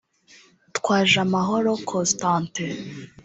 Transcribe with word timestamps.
Twajamahoro 0.77 1.71
Constantin 1.91 2.75